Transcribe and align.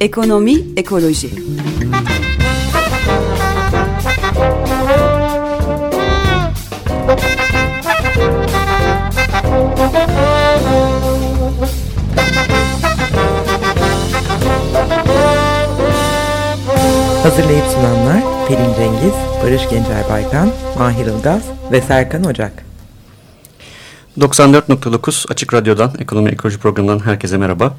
Ekonomi, 0.00 0.56
ekoloji. 0.76 1.30
Hazırlayıp 17.22 17.64
sunanlar 17.66 18.22
Pelin 18.48 18.74
Cengiz, 18.74 19.14
Barış 19.44 19.68
Gencer 19.70 20.04
Baykan, 20.10 20.48
Mahir 20.78 21.06
Ilgaz 21.06 21.59
ve 21.70 21.80
Serkan 21.80 22.24
Ocak. 22.24 22.52
94.9 24.18 25.32
Açık 25.32 25.54
Radyo'dan, 25.54 25.92
Ekonomi 25.98 26.30
Ekoloji 26.30 26.58
Programı'ndan 26.58 27.06
herkese 27.06 27.36
merhaba. 27.36 27.76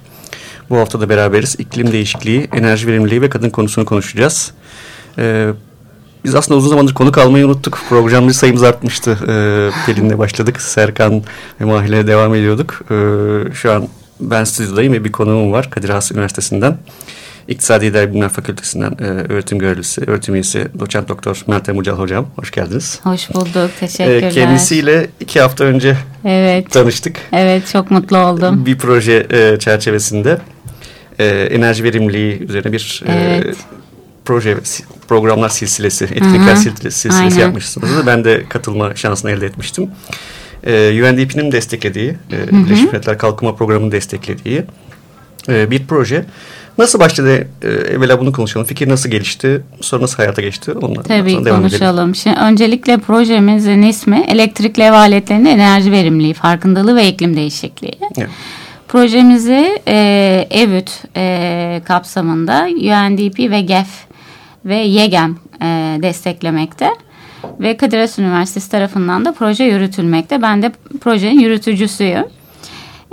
Bu 0.70 0.78
hafta 0.78 1.02
da 1.02 1.10
beraberiz. 1.10 1.56
İklim 1.60 1.92
değişikliği, 1.92 2.50
enerji 2.54 2.88
verimliliği 2.88 3.22
ve 3.22 3.30
kadın 3.30 3.50
konusunu 3.50 3.86
konuşacağız. 3.86 4.52
Ee, 5.18 5.50
biz 6.24 6.36
aslında 6.36 6.58
uzun 6.58 6.70
zamandır 6.70 6.94
konuk 6.94 7.18
almayı 7.18 7.46
unuttuk. 7.46 7.80
Programcı 7.90 8.34
sayımız 8.34 8.64
artmıştı. 8.64 9.18
Ee, 9.28 9.70
Pelin'le 9.86 10.18
başladık. 10.18 10.62
Serkan 10.62 11.24
ve 11.62 11.66
Mahir'le 11.66 12.08
devam 12.08 12.36
ediyorduk. 12.36 12.82
Ee, 12.92 13.54
şu 13.54 13.72
an 13.72 13.88
ben 14.20 14.44
stüdyodayım 14.44 14.94
ve 14.94 15.04
bir 15.04 15.12
konuğum 15.12 15.52
var 15.52 15.70
Kadir 15.70 15.90
Has 15.90 16.12
Üniversitesi'nden. 16.12 16.78
İktisadi 17.48 17.86
İdari 17.86 18.10
Bilimler 18.10 18.30
Fakültesinden 18.30 18.92
e, 19.00 19.04
öğretim 19.04 19.60
görevlisi, 19.60 20.02
öğretim 20.08 20.36
üyesi 20.36 20.68
doçent 20.80 21.10
doktor 21.10 21.44
Meltem 21.48 21.78
Ucal 21.78 21.94
hocam. 21.94 22.28
Hoş 22.36 22.52
geldiniz. 22.52 23.00
Hoş 23.04 23.34
bulduk. 23.34 23.72
Teşekkürler. 23.80 24.22
E, 24.22 24.30
kendisiyle 24.30 25.08
iki 25.20 25.42
hafta 25.42 25.64
önce 25.64 25.98
evet. 26.26 26.72
tanıştık. 26.72 27.18
Evet 27.32 27.68
çok 27.74 27.92
mutlu 27.92 28.18
oldum. 28.18 28.66
Bir 28.66 28.78
proje 28.78 29.28
e, 29.32 29.60
çerçevesinde 29.60 30.38
e, 31.20 31.26
enerji 31.28 31.84
verimliliği 31.84 32.40
üzerine 32.44 32.72
bir 32.72 33.04
e, 33.06 33.14
evet. 33.14 33.46
e, 33.46 33.60
proje 34.26 34.58
programlar 35.08 35.50
silsilesi, 35.50 36.06
etkinlikler 36.06 36.56
silsilesi 36.56 37.14
Aynen. 37.14 37.38
yapmışsınız. 37.38 37.90
Ben 38.08 38.24
de 38.24 38.44
katılma 38.50 38.96
şansını 38.96 39.32
elde 39.32 39.46
etmiştim. 39.46 39.92
E, 40.66 41.04
UNDP'nin 41.04 41.52
desteklediği, 41.52 42.16
e, 42.32 42.48
Birleşmiş 42.48 42.82
Milletler 42.82 43.18
Kalkınma 43.18 43.56
Programı'nın 43.56 43.92
desteklediği 43.92 44.64
e, 45.50 45.72
bir 45.72 45.88
proje. 45.88 46.26
Nasıl 46.78 47.00
başladı? 47.00 47.48
Ee, 47.62 47.68
evvela 47.68 48.20
bunu 48.20 48.32
konuşalım. 48.32 48.68
Fikir 48.68 48.90
nasıl 48.90 49.10
gelişti? 49.10 49.62
Sonra 49.82 50.04
nasıl 50.04 50.18
hayata 50.18 50.42
geçti? 50.42 50.72
Ondan 50.72 51.04
Tabii 51.04 51.46
devam 51.46 51.62
konuşalım. 51.62 52.00
Edelim. 52.00 52.16
Şimdi 52.16 52.40
öncelikle 52.40 52.98
projemizin 52.98 53.82
ismi 53.82 54.26
elektrikli 54.28 54.84
ev 54.84 54.94
aletlerinin 54.94 55.46
enerji 55.46 55.92
verimliliği, 55.92 56.34
farkındalığı 56.34 56.96
ve 56.96 57.08
iklim 57.08 57.36
değişikliği. 57.36 58.00
Evet. 58.18 58.30
Projemizi 58.88 59.82
e, 59.88 60.48
EVÜT 60.50 61.04
e, 61.16 61.82
kapsamında 61.86 62.68
UNDP 62.70 63.40
ve 63.52 63.62
GEF 63.62 63.88
ve 64.66 64.76
YEGEM 64.76 65.38
e, 65.62 65.66
desteklemekte 66.02 66.90
ve 67.60 67.78
Kadir 67.78 68.00
Has 68.00 68.20
Üniversitesi 68.20 68.72
tarafından 68.72 69.26
da 69.26 69.34
proje 69.34 69.64
yürütülmekte. 69.64 70.42
Ben 70.42 70.62
de 70.62 70.72
projenin 71.02 71.40
yürütücüsüyüm. 71.40 72.26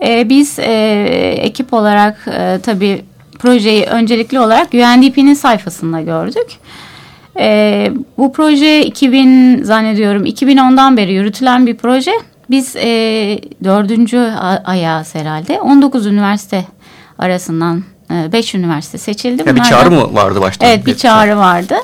E, 0.03 0.29
biz 0.29 0.59
e, 0.59 1.35
ekip 1.41 1.73
olarak 1.75 2.29
e, 2.29 2.59
tabii 2.63 3.05
projeyi 3.39 3.85
öncelikli 3.85 4.41
olarak 4.41 4.75
UNDP'nin 4.75 5.35
sayfasında 5.35 6.01
gördük. 6.01 6.47
E, 7.39 7.91
bu 8.19 8.33
proje 8.33 8.85
2000 8.85 9.63
zannediyorum 9.63 10.27
2010'dan 10.27 10.97
beri 10.97 11.13
yürütülen 11.13 11.67
bir 11.67 11.77
proje. 11.77 12.13
Biz 12.51 12.77
e, 12.77 12.89
dördüncü 13.65 14.19
ayağız 14.65 15.15
herhalde 15.15 15.61
19 15.61 16.07
üniversite 16.07 16.65
arasından 17.19 17.83
5 18.11 18.55
e, 18.55 18.59
üniversite 18.59 18.99
seçildi. 18.99 19.43
Ya 19.47 19.57
bir 19.57 19.63
çağrı 19.63 19.91
mı 19.91 20.15
vardı 20.15 20.41
başta? 20.41 20.67
Evet 20.67 20.87
bir 20.87 20.97
çağrı 20.97 21.37
vardı. 21.37 21.75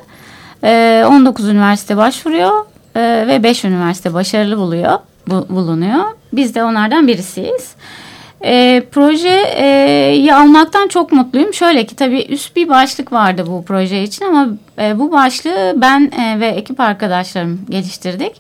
E, 0.65 1.05
19 1.09 1.49
üniversite 1.49 1.97
başvuruyor 1.97 2.65
e, 2.97 3.25
ve 3.27 3.43
5 3.43 3.65
üniversite 3.65 4.15
başarılı 4.15 4.57
buluyor 4.57 4.99
bu, 5.27 5.47
bulunuyor. 5.49 6.05
Biz 6.33 6.55
de 6.55 6.65
onlardan 6.65 7.09
birisiyiz. 7.09 7.71
E, 8.45 8.83
projeyi 8.93 10.35
almaktan 10.35 10.89
çok 10.89 11.13
mutluyum. 11.13 11.55
Şöyle 11.55 11.87
ki 11.87 11.97
tabii 11.97 12.27
üst 12.29 12.57
bir 12.57 12.69
başlık 12.69 13.13
vardı 13.13 13.45
bu 13.47 13.65
proje 13.65 14.03
için 14.03 14.25
ama 14.25 14.49
e, 14.79 14.99
bu 14.99 15.13
başlığı 15.13 15.75
ben 15.77 16.13
e, 16.19 16.41
ve 16.41 16.47
ekip 16.47 16.81
arkadaşlarım 16.81 17.61
geliştirdik. 17.71 18.33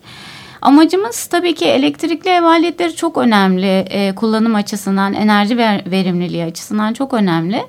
Amacımız 0.62 1.26
tabii 1.26 1.54
ki 1.54 1.64
elektrikli 1.64 2.28
ev 2.28 2.42
aletleri 2.42 2.96
çok 2.96 3.18
önemli. 3.18 3.66
E, 3.90 4.14
kullanım 4.14 4.54
açısından, 4.54 5.14
enerji 5.14 5.58
ver, 5.58 5.82
verimliliği 5.86 6.44
açısından 6.44 6.92
çok 6.92 7.14
önemli. 7.14 7.62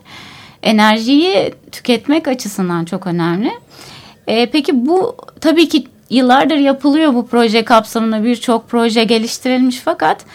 Enerjiyi 0.63 1.53
tüketmek 1.71 2.27
açısından 2.27 2.85
çok 2.85 3.07
önemli. 3.07 3.51
E, 4.27 4.45
peki 4.45 4.87
bu 4.87 5.15
tabii 5.41 5.69
ki 5.69 5.87
yıllardır 6.09 6.57
yapılıyor 6.57 7.13
bu 7.13 7.27
proje 7.27 7.65
kapsamında 7.65 8.23
birçok 8.23 8.69
proje 8.69 9.03
geliştirilmiş 9.03 9.79
fakat 9.79 10.25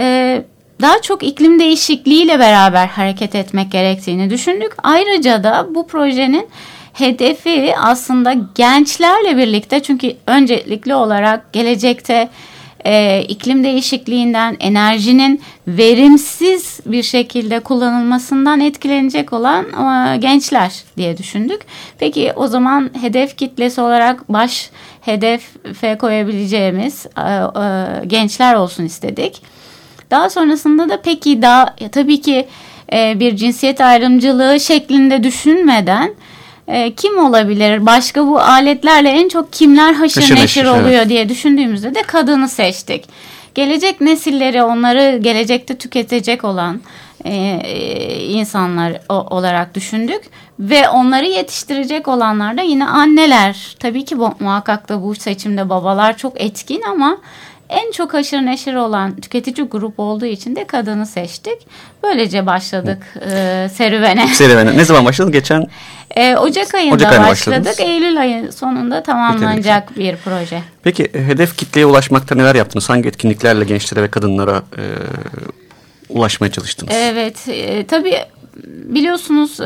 e, 0.00 0.44
daha 0.82 1.02
çok 1.02 1.22
iklim 1.22 1.58
değişikliğiyle 1.58 2.38
beraber 2.38 2.86
hareket 2.86 3.34
etmek 3.34 3.72
gerektiğini 3.72 4.30
düşündük. 4.30 4.72
Ayrıca 4.82 5.44
da 5.44 5.66
bu 5.74 5.86
projenin 5.86 6.48
hedefi 6.92 7.74
aslında 7.78 8.34
gençlerle 8.54 9.36
birlikte 9.36 9.82
çünkü 9.82 10.16
öncelikli 10.26 10.94
olarak 10.94 11.52
gelecekte 11.52 12.28
e, 12.84 13.22
iklim 13.22 13.64
değişikliğinden 13.64 14.56
enerjinin 14.60 15.42
verimsiz 15.66 16.80
bir 16.86 17.02
şekilde 17.02 17.60
kullanılmasından 17.60 18.60
etkilenecek 18.60 19.32
olan 19.32 19.64
e, 19.64 20.16
gençler 20.16 20.72
diye 20.96 21.18
düşündük. 21.18 21.60
Peki 21.98 22.32
o 22.36 22.46
zaman 22.46 22.90
hedef 23.00 23.36
kitlesi 23.36 23.80
olarak 23.80 24.28
baş 24.28 24.70
hedefe 25.00 25.98
koyabileceğimiz 25.98 27.06
e, 27.06 27.20
e, 27.20 28.06
gençler 28.06 28.54
olsun 28.54 28.84
istedik. 28.84 29.42
Daha 30.12 30.30
sonrasında 30.30 30.88
da 30.88 31.00
peki 31.02 31.42
daha 31.42 31.74
ya, 31.80 31.88
tabii 31.88 32.20
ki 32.20 32.48
e, 32.92 33.20
bir 33.20 33.36
cinsiyet 33.36 33.80
ayrımcılığı 33.80 34.60
şeklinde 34.60 35.22
düşünmeden 35.22 36.14
e, 36.68 36.94
kim 36.94 37.18
olabilir? 37.18 37.86
Başka 37.86 38.26
bu 38.26 38.40
aletlerle 38.40 39.08
en 39.08 39.28
çok 39.28 39.52
kimler 39.52 39.92
haşır, 39.92 40.20
haşır 40.20 40.34
neşir, 40.34 40.42
neşir 40.42 40.64
oluyor 40.64 40.88
evet. 40.88 41.08
diye 41.08 41.28
düşündüğümüzde 41.28 41.94
de 41.94 42.02
kadını 42.02 42.48
seçtik. 42.48 43.04
Gelecek 43.54 44.00
nesilleri 44.00 44.62
onları 44.62 45.18
gelecekte 45.18 45.78
tüketecek 45.78 46.44
olan 46.44 46.80
e, 47.24 47.60
insanlar 48.28 49.00
o, 49.08 49.14
olarak 49.14 49.74
düşündük 49.74 50.22
ve 50.60 50.88
onları 50.88 51.26
yetiştirecek 51.26 52.08
olanlar 52.08 52.58
da 52.58 52.62
yine 52.62 52.86
anneler. 52.86 53.76
Tabii 53.80 54.04
ki 54.04 54.18
bu, 54.18 54.30
muhakkak 54.40 54.88
da 54.88 55.02
bu 55.02 55.14
seçimde 55.14 55.68
babalar 55.68 56.16
çok 56.16 56.40
etkin 56.40 56.82
ama 56.82 57.18
en 57.72 57.92
çok 57.92 58.14
haşır 58.14 58.38
neşir 58.38 58.74
olan 58.74 59.16
tüketici 59.16 59.66
grup 59.66 59.94
olduğu 60.00 60.26
için 60.26 60.56
de 60.56 60.66
kadını 60.66 61.06
seçtik. 61.06 61.58
Böylece 62.02 62.46
başladık 62.46 63.02
e, 63.20 63.68
serüvene. 63.74 64.26
Serüvene. 64.34 64.76
Ne 64.76 64.84
zaman 64.84 65.04
başladı? 65.04 65.30
Geçen 65.30 65.66
e, 66.16 66.36
Ocak 66.36 66.74
ayında 66.74 66.94
Ocak 66.94 67.10
başladık. 67.10 67.30
Başladınız. 67.30 67.80
Eylül 67.80 68.20
ayı 68.20 68.52
sonunda 68.52 69.02
tamamlanacak 69.02 69.96
bir 69.96 70.16
proje. 70.16 70.60
Peki 70.82 71.10
hedef 71.12 71.56
kitleye 71.56 71.86
ulaşmakta 71.86 72.34
neler 72.34 72.54
yaptınız? 72.54 72.90
Hangi 72.90 73.08
etkinliklerle 73.08 73.64
gençlere 73.64 74.02
ve 74.02 74.10
kadınlara 74.10 74.56
e, 74.56 74.84
ulaşmaya 76.08 76.52
çalıştınız? 76.52 76.94
Evet. 76.96 77.48
E, 77.48 77.86
tabii 77.86 78.16
biliyorsunuz 78.66 79.58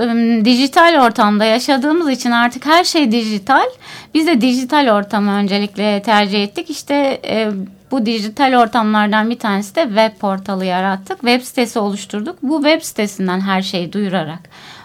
dijital 0.44 1.06
ortamda 1.06 1.44
yaşadığımız 1.44 2.10
için 2.10 2.30
artık 2.30 2.66
her 2.66 2.84
şey 2.84 3.12
dijital. 3.12 3.66
Biz 4.14 4.26
de 4.26 4.40
dijital 4.40 4.88
ortamı 4.98 5.32
öncelikle 5.32 6.02
tercih 6.02 6.42
ettik. 6.44 6.70
İşte 6.70 7.20
e, 7.24 7.50
bu 7.90 8.06
dijital 8.06 8.54
ortamlardan 8.62 9.30
bir 9.30 9.38
tanesi 9.38 9.74
de 9.74 9.82
web 9.82 10.20
portalı 10.20 10.64
yarattık. 10.64 11.20
Web 11.20 11.42
sitesi 11.42 11.78
oluşturduk. 11.78 12.36
Bu 12.42 12.62
web 12.62 12.82
sitesinden 12.82 13.40
her 13.40 13.62
şeyi 13.62 13.92
duyurarak 13.92 14.40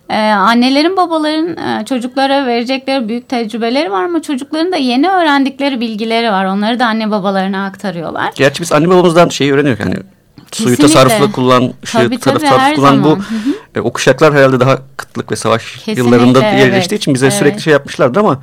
Ee, 0.09 0.15
annelerin 0.31 0.97
babaların 0.97 1.57
e, 1.57 1.85
çocuklara 1.85 2.45
verecekleri 2.45 3.07
büyük 3.09 3.29
tecrübeleri 3.29 3.91
var 3.91 4.03
ama 4.03 4.21
çocukların 4.21 4.71
da 4.71 4.77
yeni 4.77 5.09
öğrendikleri 5.09 5.79
bilgileri 5.79 6.31
var. 6.31 6.45
Onları 6.45 6.79
da 6.79 6.85
anne 6.85 7.11
babalarına 7.11 7.65
aktarıyorlar. 7.65 8.31
Gerçi 8.35 8.61
biz 8.61 8.71
anne 8.71 8.89
babamızdan 8.89 9.29
şeyi 9.29 9.53
öğreniyoruz 9.53 9.79
yani 9.79 9.95
suyu 10.51 10.75
Kesinlikle. 10.75 10.83
tasarruflu 10.83 11.31
kullan, 11.31 11.73
Tabii, 11.91 12.19
tabii, 12.19 12.39
tasarruflu 12.39 12.75
kullan 12.75 13.03
bu. 13.03 13.09
Hı 13.17 13.23
e, 13.75 13.79
o 13.79 13.93
kuşaklar 13.93 14.33
herhalde 14.33 14.59
daha 14.59 14.77
kıtlık 14.97 15.31
ve 15.31 15.35
savaş 15.35 15.63
Kesinlikle, 15.75 16.01
yıllarında 16.01 16.39
evet. 16.43 16.59
yerleştiği 16.59 16.97
için 16.97 17.13
bize 17.13 17.25
Evet. 17.25 17.35
sürekli 17.37 17.61
şey 17.61 17.73
yapmışlardı 17.73 18.19
ama 18.19 18.39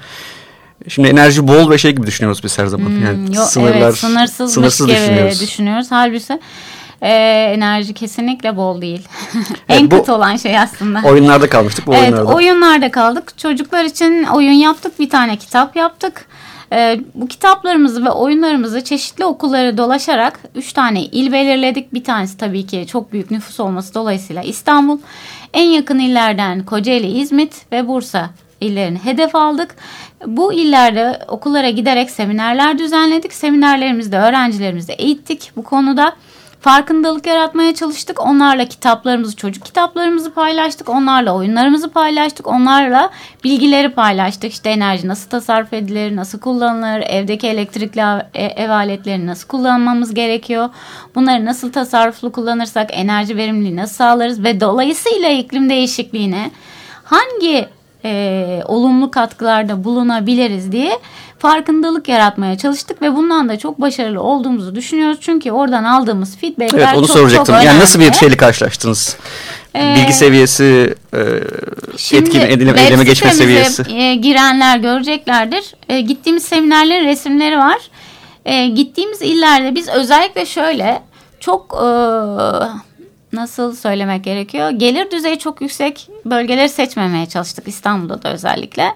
şimdi 0.88 1.08
enerji 1.08 1.48
bol 1.48 1.70
ve 1.70 1.78
şey 1.78 1.92
gibi 1.92 2.06
düşünüyoruz 2.06 2.44
biz 2.44 2.58
her 2.58 2.66
zaman. 2.66 2.90
yani 2.90 3.26
Hmm, 3.26 3.32
Yo, 3.32 3.42
sınırlar 3.42 3.76
evet, 3.76 3.96
sınırsızmış 3.96 4.52
sınırsız 4.54 4.86
gibi 4.86 4.96
düşünüyoruz. 4.96 5.40
düşünüyoruz. 5.40 5.86
Halbuki 5.90 6.38
e, 7.02 7.08
enerji 7.54 7.94
kesinlikle 7.94 8.56
bol 8.56 8.80
değil. 8.80 9.08
en 9.68 9.80
Evet, 9.80 9.90
kötü 9.90 10.12
olan 10.12 10.36
şey 10.36 10.58
aslında. 10.58 11.08
Oyunlarda 11.08 11.48
kalmıştık 11.48 11.86
bu 11.86 11.94
Evet 11.94 12.12
oyunlarda. 12.12 12.34
oyunlarda 12.34 12.90
kaldık. 12.90 13.38
Çocuklar 13.38 13.84
için 13.84 14.24
oyun 14.24 14.52
yaptık. 14.52 15.00
Bir 15.00 15.10
tane 15.10 15.36
kitap 15.36 15.76
yaptık. 15.76 16.26
Ee, 16.72 17.00
bu 17.14 17.28
kitaplarımızı 17.28 18.04
ve 18.04 18.10
oyunlarımızı 18.10 18.84
çeşitli 18.84 19.24
okulları 19.24 19.78
dolaşarak 19.78 20.40
üç 20.54 20.72
tane 20.72 21.02
il 21.02 21.32
belirledik. 21.32 21.94
Bir 21.94 22.04
tanesi 22.04 22.38
tabii 22.38 22.66
ki 22.66 22.86
çok 22.88 23.12
büyük 23.12 23.30
nüfus 23.30 23.60
olması 23.60 23.94
dolayısıyla 23.94 24.42
İstanbul. 24.42 24.98
En 25.54 25.64
yakın 25.68 25.98
illerden 25.98 26.64
Kocaeli, 26.64 27.06
İzmit 27.06 27.72
ve 27.72 27.88
Bursa 27.88 28.30
illerini 28.60 28.98
hedef 29.04 29.34
aldık. 29.34 29.74
Bu 30.26 30.52
illerde 30.52 31.18
okullara 31.28 31.70
giderek 31.70 32.10
seminerler 32.10 32.78
düzenledik. 32.78 33.32
Seminerlerimizde 33.32 34.18
öğrencilerimizi 34.18 34.92
eğittik 34.92 35.50
bu 35.56 35.64
konuda 35.64 36.12
farkındalık 36.66 37.26
yaratmaya 37.26 37.74
çalıştık. 37.74 38.20
Onlarla 38.20 38.64
kitaplarımızı, 38.64 39.36
çocuk 39.36 39.64
kitaplarımızı 39.64 40.34
paylaştık. 40.34 40.88
Onlarla 40.88 41.34
oyunlarımızı 41.34 41.90
paylaştık. 41.90 42.46
Onlarla 42.46 43.10
bilgileri 43.44 43.88
paylaştık. 43.88 44.52
İşte 44.52 44.70
enerji 44.70 45.08
nasıl 45.08 45.30
tasarruf 45.30 45.72
edilir, 45.72 46.16
nasıl 46.16 46.40
kullanılır, 46.40 47.00
evdeki 47.00 47.46
elektrikli 47.46 48.00
e- 48.34 48.44
ev 48.44 48.70
aletlerini 48.70 49.26
nasıl 49.26 49.48
kullanmamız 49.48 50.14
gerekiyor. 50.14 50.68
Bunları 51.14 51.44
nasıl 51.44 51.72
tasarruflu 51.72 52.32
kullanırsak 52.32 52.90
enerji 52.92 53.36
verimliliği 53.36 53.76
nasıl 53.76 53.94
sağlarız 53.94 54.44
ve 54.44 54.60
dolayısıyla 54.60 55.28
iklim 55.28 55.68
değişikliğine 55.68 56.50
hangi 57.04 57.68
e, 58.06 58.62
olumlu 58.64 59.10
katkılarda 59.10 59.84
bulunabiliriz 59.84 60.72
diye 60.72 60.98
farkındalık 61.38 62.08
yaratmaya 62.08 62.58
çalıştık 62.58 63.02
ve 63.02 63.16
bundan 63.16 63.48
da 63.48 63.58
çok 63.58 63.80
başarılı 63.80 64.22
olduğumuzu 64.22 64.74
düşünüyoruz. 64.74 65.18
Çünkü 65.20 65.50
oradan 65.50 65.84
aldığımız 65.84 66.36
feedbackler 66.36 66.78
Evet 66.78 66.88
onu 66.98 67.06
çok 67.06 67.16
soracaktım. 67.16 67.54
çok 67.54 67.64
yani 67.64 67.80
nasıl 67.80 67.98
bir 67.98 68.04
önemli. 68.04 68.18
şeyle 68.18 68.36
karşılaştınız? 68.36 69.16
Ee, 69.76 69.94
Bilgi 69.96 70.12
seviyesi, 70.12 70.94
e, 71.14 71.20
etkin 72.16 72.40
edilime, 72.40 72.70
web 72.70 72.84
eyleme 72.84 73.04
geçme 73.04 73.30
seviyesi. 73.30 73.82
e, 73.92 74.14
girenler 74.14 74.78
göreceklerdir. 74.78 75.74
E, 75.88 76.00
gittiğimiz 76.00 76.42
seminerlerin 76.42 77.06
resimleri 77.06 77.58
var. 77.58 77.78
E, 78.44 78.66
gittiğimiz 78.68 79.22
illerde 79.22 79.74
biz 79.74 79.88
özellikle 79.88 80.46
şöyle 80.46 81.02
çok 81.40 81.74
e, 81.74 81.86
nasıl 83.32 83.74
söylemek 83.76 84.24
gerekiyor? 84.24 84.70
Gelir 84.70 85.10
düzeyi 85.10 85.38
çok 85.38 85.60
yüksek 85.60 86.08
bölgeleri 86.24 86.68
seçmemeye 86.68 87.26
çalıştık 87.26 87.68
İstanbul'da 87.68 88.22
da 88.22 88.32
özellikle. 88.32 88.92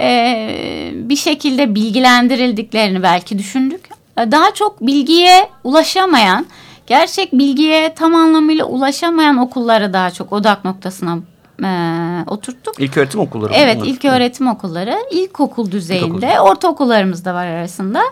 E, 0.00 0.90
bir 0.94 1.16
şekilde 1.16 1.74
bilgilendirildiklerini 1.74 3.02
belki 3.02 3.38
düşündük. 3.38 3.80
E, 4.18 4.32
Daha 4.32 4.54
çok 4.54 4.80
bilgiye 4.80 5.48
ulaşamayan, 5.64 6.46
gerçek 6.86 7.32
bilgiye 7.32 7.94
tam 7.94 8.14
anlamıyla 8.14 8.64
ulaşamayan 8.64 9.36
okullara 9.36 9.92
daha 9.92 10.10
çok 10.10 10.32
odak 10.32 10.64
noktasına 10.64 11.18
e, 11.64 11.70
oturttuk. 12.26 12.74
İlk 12.78 12.96
öğretim 12.96 13.20
okulları. 13.20 13.52
Evet 13.54 13.78
ilk 13.84 14.04
öğretim 14.04 14.46
okulları 14.48 14.98
ilkokul 15.10 15.70
düzeyinde 15.70 16.26
İlkokul. 16.32 16.50
ortaokullarımız 16.50 17.24
da 17.24 17.34
var 17.34 17.46
arasında. 17.46 18.02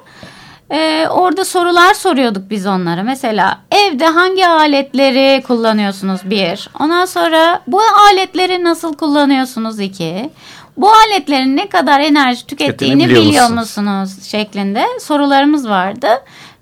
Ee, 0.72 1.06
orada 1.10 1.44
sorular 1.44 1.94
soruyorduk 1.94 2.50
biz 2.50 2.66
onlara. 2.66 3.02
Mesela 3.02 3.60
evde 3.70 4.06
hangi 4.06 4.46
aletleri 4.46 5.42
kullanıyorsunuz 5.42 6.20
bir. 6.24 6.68
Ondan 6.80 7.04
sonra 7.04 7.62
bu 7.66 7.80
aletleri 8.10 8.64
nasıl 8.64 8.96
kullanıyorsunuz 8.96 9.80
iki. 9.80 10.30
Bu 10.76 10.90
aletlerin 10.92 11.56
ne 11.56 11.68
kadar 11.68 12.00
enerji 12.00 12.46
tükettiğini 12.46 13.04
biliyor 13.04 13.24
biliyor, 13.26 13.50
musun? 13.50 13.56
musunuz 13.56 14.22
şeklinde 14.22 14.84
sorularımız 15.00 15.68
vardı. 15.68 16.08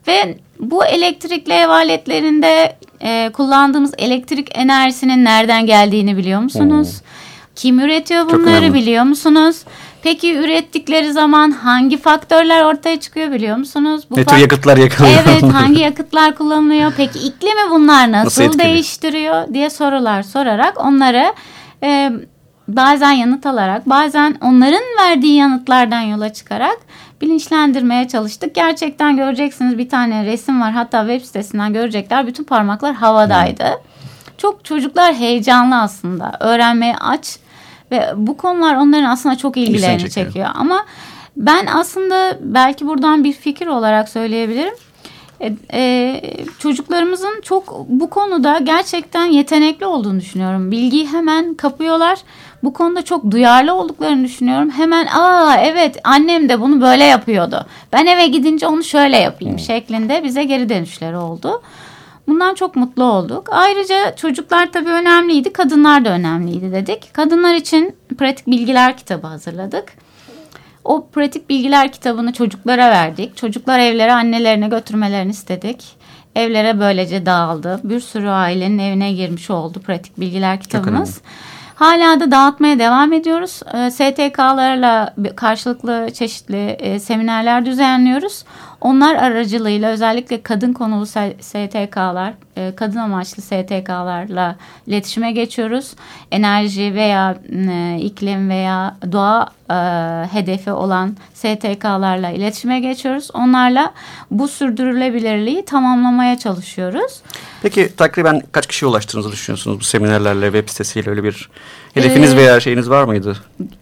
Ve 0.06 0.38
bu 0.60 0.84
elektrikli 0.84 1.52
ev 1.52 1.68
aletlerinde 1.68 2.76
e, 3.02 3.30
kullandığımız 3.32 3.94
elektrik 3.98 4.58
enerjisinin 4.58 5.24
nereden 5.24 5.66
geldiğini 5.66 6.16
biliyor 6.16 6.40
musunuz? 6.40 7.00
Kim 7.56 7.80
üretiyor 7.80 8.30
bunları 8.30 8.74
biliyor 8.74 9.04
musunuz? 9.04 9.62
Peki 10.02 10.34
ürettikleri 10.34 11.12
zaman 11.12 11.50
hangi 11.50 11.96
faktörler 11.96 12.62
ortaya 12.64 13.00
çıkıyor 13.00 13.32
biliyor 13.32 13.56
musunuz? 13.56 14.04
Bu 14.10 14.16
Ne 14.16 14.24
tür 14.24 14.32
fak- 14.36 14.40
yakıtlar 14.40 14.76
yakalıyor? 14.76 15.18
Evet 15.28 15.42
hangi 15.54 15.80
yakıtlar 15.80 16.34
kullanılıyor? 16.34 16.92
Peki 16.96 17.18
iklimi 17.18 17.70
bunlar 17.70 18.12
nasıl, 18.12 18.26
Nasıl 18.26 18.42
etkili? 18.42 18.62
değiştiriyor 18.62 19.54
diye 19.54 19.70
sorular 19.70 20.22
sorarak 20.22 20.84
onları 20.84 21.32
e, 21.82 22.12
bazen 22.68 23.10
yanıt 23.12 23.46
alarak 23.46 23.88
bazen 23.88 24.36
onların 24.42 24.82
verdiği 25.00 25.34
yanıtlardan 25.36 26.00
yola 26.00 26.32
çıkarak 26.32 26.78
bilinçlendirmeye 27.20 28.08
çalıştık. 28.08 28.54
Gerçekten 28.54 29.16
göreceksiniz 29.16 29.78
bir 29.78 29.88
tane 29.88 30.24
resim 30.24 30.60
var 30.60 30.72
hatta 30.72 31.00
web 31.08 31.26
sitesinden 31.26 31.72
görecekler 31.72 32.26
bütün 32.26 32.44
parmaklar 32.44 32.94
havadaydı. 32.94 33.64
Çok 34.38 34.64
çocuklar 34.64 35.14
heyecanlı 35.14 35.76
aslında 35.80 36.36
öğrenmeye 36.40 36.96
aç 36.96 37.38
ve 37.90 38.10
bu 38.16 38.36
konular 38.36 38.74
onların 38.74 39.04
aslında 39.04 39.36
çok 39.36 39.56
ilgilerini 39.56 40.00
çekiyor. 40.00 40.26
çekiyor. 40.26 40.48
Ama 40.54 40.84
ben 41.36 41.66
aslında 41.66 42.38
belki 42.40 42.86
buradan 42.86 43.24
bir 43.24 43.32
fikir 43.32 43.66
olarak 43.66 44.08
söyleyebilirim. 44.08 44.74
E, 45.40 45.56
e, 45.72 46.20
çocuklarımızın 46.58 47.40
çok 47.42 47.86
bu 47.88 48.10
konuda 48.10 48.58
gerçekten 48.58 49.24
yetenekli 49.24 49.86
olduğunu 49.86 50.20
düşünüyorum. 50.20 50.70
Bilgiyi 50.70 51.08
hemen 51.08 51.54
kapıyorlar. 51.54 52.18
Bu 52.62 52.72
konuda 52.72 53.02
çok 53.02 53.30
duyarlı 53.30 53.74
olduklarını 53.74 54.24
düşünüyorum. 54.24 54.70
Hemen 54.70 55.06
aa 55.06 55.56
evet 55.56 55.96
annem 56.04 56.48
de 56.48 56.60
bunu 56.60 56.80
böyle 56.80 57.04
yapıyordu. 57.04 57.66
Ben 57.92 58.06
eve 58.06 58.26
gidince 58.26 58.66
onu 58.66 58.84
şöyle 58.84 59.16
yapayım 59.16 59.58
şeklinde 59.58 60.24
bize 60.24 60.44
geri 60.44 60.68
dönüşleri 60.68 61.16
oldu. 61.16 61.62
Bundan 62.28 62.54
çok 62.54 62.76
mutlu 62.76 63.04
olduk. 63.04 63.48
Ayrıca 63.50 64.16
çocuklar 64.16 64.72
tabii 64.72 64.90
önemliydi, 64.90 65.52
kadınlar 65.52 66.04
da 66.04 66.10
önemliydi 66.10 66.72
dedik. 66.72 67.14
Kadınlar 67.14 67.54
için 67.54 67.96
pratik 68.18 68.46
bilgiler 68.46 68.96
kitabı 68.96 69.26
hazırladık. 69.26 69.92
O 70.84 71.06
pratik 71.06 71.48
bilgiler 71.48 71.92
kitabını 71.92 72.32
çocuklara 72.32 72.90
verdik. 72.90 73.36
Çocuklar 73.36 73.78
evlere 73.78 74.12
annelerine 74.12 74.68
götürmelerini 74.68 75.30
istedik. 75.30 75.84
Evlere 76.34 76.80
böylece 76.80 77.26
dağıldı. 77.26 77.80
Bir 77.84 78.00
sürü 78.00 78.28
ailenin 78.28 78.78
evine 78.78 79.12
girmiş 79.12 79.50
oldu 79.50 79.80
pratik 79.80 80.20
bilgiler 80.20 80.60
kitabımız. 80.60 81.20
Hala 81.74 82.20
da 82.20 82.30
dağıtmaya 82.30 82.78
devam 82.78 83.12
ediyoruz. 83.12 83.60
Ee, 83.74 83.90
STK'larla 83.90 85.14
karşılıklı 85.36 86.08
çeşitli 86.14 86.66
e, 86.66 87.00
seminerler 87.00 87.66
düzenliyoruz. 87.66 88.44
Onlar 88.80 89.14
aracılığıyla 89.14 89.90
özellikle 89.90 90.42
kadın 90.42 90.72
konulu 90.72 91.06
STK'lar, 91.40 92.32
e, 92.56 92.72
kadın 92.76 92.96
amaçlı 92.96 93.42
STK'larla 93.42 94.56
iletişime 94.86 95.32
geçiyoruz. 95.32 95.94
Enerji 96.30 96.94
veya 96.94 97.38
e, 97.52 97.98
iklim 98.00 98.50
veya 98.50 98.96
doğa 99.12 99.50
e, 99.70 99.74
hedefi 100.32 100.72
olan 100.72 101.16
STK'larla 101.34 102.30
iletişime 102.30 102.80
geçiyoruz. 102.80 103.30
Onlarla 103.34 103.92
bu 104.30 104.48
sürdürülebilirliği 104.48 105.64
tamamlamaya 105.64 106.38
çalışıyoruz. 106.38 107.22
Peki 107.62 107.96
takriben 107.96 108.42
kaç 108.52 108.66
kişiye 108.66 108.88
ulaştığınızı 108.90 109.32
düşünüyorsunuz 109.32 109.80
bu 109.80 109.84
seminerlerle, 109.84 110.46
web 110.46 110.68
sitesiyle 110.68 111.10
öyle 111.10 111.24
bir 111.24 111.50
hedefiniz 111.94 112.34
ee, 112.34 112.36
veya 112.36 112.60
şeyiniz 112.60 112.90
var 112.90 113.04
mıydı? 113.04 113.36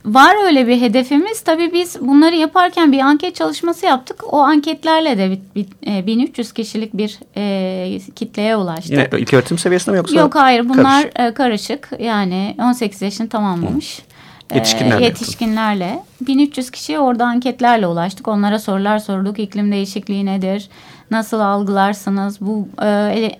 Var 0.05 0.47
öyle 0.47 0.67
bir 0.67 0.81
hedefimiz. 0.81 1.41
Tabii 1.41 1.73
biz 1.73 2.01
bunları 2.01 2.37
yaparken 2.37 2.93
bir 2.93 3.01
anket 3.01 3.35
çalışması 3.35 3.87
yaptık. 3.87 4.35
O 4.35 4.41
anketlerle 4.87 5.19
de 5.19 5.31
bir, 5.31 5.67
bir, 5.83 6.07
1300 6.07 6.51
e, 6.51 6.55
kişilik 6.55 6.95
bir 6.97 7.19
e, 7.37 7.99
kitleye 8.17 8.57
ulaştık. 8.57 8.91
Yine 8.91 9.09
ilk 9.19 9.35
öğretim 9.35 9.59
seviyesinde 9.59 9.91
mi 9.91 9.97
yoksa? 9.97 10.17
Yok 10.17 10.35
hayır 10.35 10.69
bunlar 10.69 11.11
karışık, 11.11 11.37
karışık. 11.37 11.91
yani 11.99 12.57
18 12.59 13.03
yaşını 13.03 13.29
tamamlamış. 13.29 13.99
Hı. 13.99 14.16
Yetişkinlerle, 14.55 15.05
e, 15.05 15.05
yetişkinlerle 15.05 16.03
1300 16.21 16.71
kişiye 16.71 17.01
orada 17.01 17.25
anketlerle 17.25 17.87
ulaştık. 17.87 18.29
Onlara 18.29 18.59
sorular 18.59 18.99
sorduk. 18.99 19.39
İklim 19.39 19.73
değişikliği 19.73 20.27
nedir? 20.27 20.69
Nasıl 21.11 21.41
algılarsınız? 21.41 22.41
Bu 22.41 22.69
e, 22.83 22.89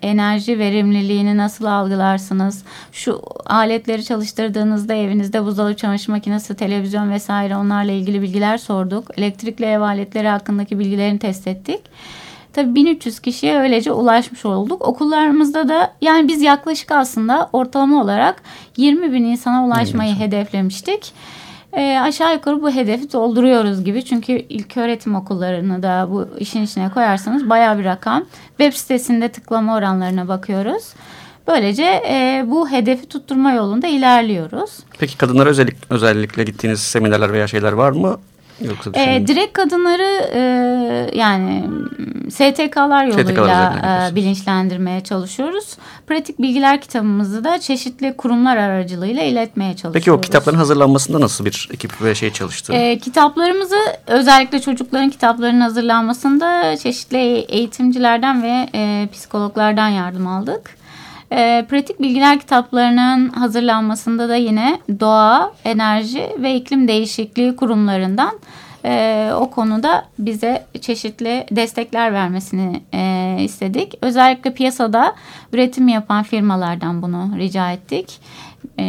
enerji 0.03 0.59
verimliliğini 0.59 1.37
nasıl 1.37 1.65
algılarsınız? 1.65 2.63
Şu 2.93 3.23
aletleri 3.47 4.05
çalıştırdığınızda 4.05 4.95
evinizde 4.95 5.45
buzdolabı, 5.45 5.77
çamaşır 5.77 6.13
makinesi, 6.13 6.57
televizyon 6.57 7.11
vesaire 7.11 7.57
onlarla 7.57 7.93
ilgili 7.93 8.23
bilgiler 8.23 8.59
sorduk. 8.59 9.19
Elektrikli 9.19 9.65
ev 9.65 9.81
aletleri 9.81 10.29
hakkındaki 10.29 10.79
bilgilerini 10.79 11.19
test 11.19 11.47
ettik. 11.47 11.81
Tabii 12.57 12.75
1300 12.75 13.21
kişiye 13.21 13.59
öylece 13.59 13.93
ulaşmış 13.93 14.45
olduk. 14.45 14.89
Okullarımızda 14.89 15.69
da 15.69 15.93
yani 16.01 16.29
biz 16.29 16.43
yaklaşık 16.43 16.93
aslında 16.93 17.51
ortalama 17.53 18.03
olarak 18.03 18.43
20 18.77 19.13
bin 19.13 19.25
insana 19.25 19.67
ulaşmayı 19.67 20.11
evet. 20.11 20.27
hedeflemiştik. 20.27 21.13
E, 21.73 21.99
aşağı 21.99 22.35
yukarı 22.35 22.63
bu 22.63 22.71
hedefi 22.71 23.13
dolduruyoruz 23.13 23.85
gibi. 23.85 24.05
Çünkü 24.05 24.33
ilk 24.33 24.77
öğretim 24.77 25.15
okullarını 25.15 25.83
da 25.83 26.09
bu 26.11 26.29
işin 26.39 26.63
içine 26.63 26.89
koyarsanız 26.89 27.51
baya 27.51 27.79
bir 27.79 27.85
rakam. 27.85 28.25
Web 28.49 28.73
sitesinde 28.73 29.29
tıklama 29.29 29.77
oranlarına 29.77 30.29
bakıyoruz. 30.29 30.85
Böylece 31.47 32.03
e, 32.09 32.45
bu 32.47 32.71
hedefi 32.71 33.07
tutturma 33.07 33.53
yolunda 33.53 33.87
ilerliyoruz. 33.87 34.71
Peki 34.99 35.19
kadınlara 35.19 35.49
özellik, 35.49 35.77
özellikle 35.91 36.45
gittiğiniz 36.45 36.81
seminerler 36.81 37.33
veya 37.33 37.47
şeyler 37.47 37.73
var 37.73 37.91
mı? 37.91 38.19
Yoksa 38.61 38.91
e, 38.95 39.27
direkt 39.27 39.53
kadınları 39.53 40.31
e, 40.35 40.41
yani 41.19 41.65
STK'lar 42.31 43.05
yoluyla 43.05 43.31
STK'lar 43.33 44.11
e, 44.11 44.15
bilinçlendirmeye 44.15 45.01
çalışıyoruz. 45.01 45.77
Pratik 46.07 46.39
bilgiler 46.39 46.81
kitabımızı 46.81 47.45
da 47.45 47.61
çeşitli 47.61 48.17
kurumlar 48.17 48.57
aracılığıyla 48.57 49.23
iletmeye 49.23 49.71
çalışıyoruz. 49.71 49.95
Peki 49.95 50.13
o 50.13 50.21
kitapların 50.21 50.57
hazırlanmasında 50.57 51.21
nasıl 51.21 51.45
bir 51.45 51.69
ekip 51.73 52.03
ve 52.03 52.15
şey 52.15 52.33
çalıştı? 52.33 52.73
E, 52.73 52.99
kitaplarımızı 52.99 53.79
özellikle 54.07 54.61
çocukların 54.61 55.11
kitaplarının 55.11 55.61
hazırlanmasında 55.61 56.77
çeşitli 56.77 57.19
eğitimcilerden 57.39 58.43
ve 58.43 58.69
e, 58.75 59.09
psikologlardan 59.13 59.89
yardım 59.89 60.27
aldık. 60.27 60.77
E, 61.33 61.67
pratik 61.69 62.01
bilgiler 62.01 62.41
kitaplarının 62.41 63.29
hazırlanmasında 63.29 64.29
da 64.29 64.37
yine 64.37 64.81
doğa, 65.01 65.53
enerji 65.65 66.29
ve 66.39 66.55
iklim 66.55 66.89
değişikliği 66.89 67.57
kurumlarından 67.57 68.39
e, 68.85 69.31
o 69.35 69.51
konuda 69.51 70.05
bize 70.19 70.67
çeşitli 70.81 71.47
destekler 71.51 72.13
vermesini 72.13 72.81
e, 72.95 73.37
istedik. 73.41 73.95
Özellikle 74.03 74.55
piyasada 74.55 75.15
üretim 75.53 75.89
yapan 75.89 76.23
firmalardan 76.23 77.03
bunu 77.03 77.31
rica 77.39 77.73
ettik. 77.73 78.21
E, 78.79 78.85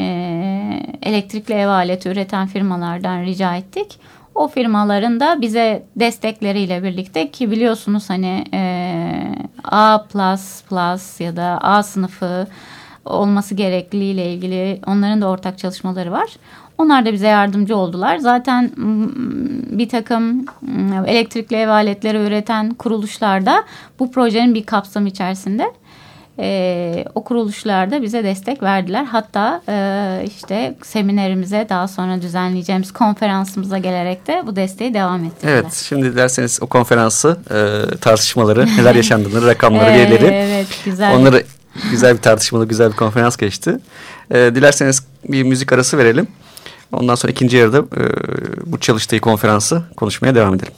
elektrikli 1.02 1.54
ev 1.54 1.68
aleti 1.68 2.10
üreten 2.10 2.48
firmalardan 2.48 3.24
rica 3.24 3.56
ettik 3.56 4.00
o 4.38 4.48
firmaların 4.48 5.20
da 5.20 5.42
bize 5.42 5.84
destekleriyle 5.96 6.84
birlikte 6.84 7.32
ki 7.32 7.52
biliyorsunuz 7.52 8.10
hani 8.10 8.44
e, 8.54 8.58
A++ 9.72 10.06
ya 11.20 11.36
da 11.36 11.58
A 11.62 11.84
sınıfı 11.84 12.48
olması 13.06 13.56
gerekliliğiyle 13.56 14.34
ilgili 14.34 14.82
onların 14.88 15.22
da 15.22 15.28
ortak 15.28 15.58
çalışmaları 15.58 16.12
var. 16.12 16.30
Onlar 16.78 17.06
da 17.06 17.14
bize 17.14 17.28
yardımcı 17.28 17.78
oldular. 17.78 18.18
Zaten 18.18 18.72
bir 19.80 19.90
takım 19.90 20.46
elektrikli 21.06 21.56
ev 21.56 21.70
aletleri 21.70 22.18
üreten 22.18 22.74
kuruluşlar 22.74 23.46
da 23.46 23.64
bu 24.00 24.12
projenin 24.12 24.56
bir 24.56 24.64
kapsam 24.64 25.08
içerisinde 25.08 25.74
e, 26.40 27.06
o 27.16 27.24
kuruluşlarda 27.24 28.02
bize 28.02 28.24
destek 28.24 28.64
verdiler. 28.64 29.04
Hatta 29.04 29.62
e, 29.70 30.26
işte 30.28 30.76
seminerimize 30.84 31.66
daha 31.70 31.88
sonra 31.88 32.22
düzenleyeceğimiz 32.22 32.94
konferansımıza 32.94 33.78
gelerek 33.78 34.28
de 34.28 34.44
bu 34.48 34.56
desteği 34.56 34.94
devam 34.94 35.24
ettirdiler. 35.24 35.54
Evet 35.54 35.74
şimdi 35.74 36.16
derseniz 36.16 36.60
o 36.62 36.68
konferansı 36.68 37.38
e, 37.50 37.98
tartışmaları 37.98 38.66
neler 38.78 38.96
yaşandığını 39.02 39.48
rakamları 39.48 39.94
verileri. 39.94 40.26
evet 40.26 40.68
güzel. 40.86 41.16
Onları 41.16 41.44
güzel 41.92 42.14
bir 42.18 42.22
tartışmalı 42.22 42.68
güzel 42.68 42.92
bir 42.92 42.96
konferans 42.96 43.38
geçti. 43.38 43.80
E, 44.32 44.36
dilerseniz 44.36 45.04
bir 45.30 45.44
müzik 45.44 45.74
arası 45.74 45.98
verelim. 45.98 46.28
Ondan 46.92 47.16
sonra 47.16 47.32
ikinci 47.32 47.58
yarıda 47.58 47.78
e, 47.78 48.04
bu 48.66 48.80
çalıştığı 48.80 49.20
konferansı 49.20 49.84
konuşmaya 49.98 50.36
devam 50.36 50.54
edelim. 50.54 50.74